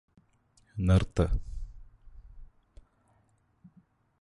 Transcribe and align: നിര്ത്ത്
നിര്ത്ത് 0.77 1.25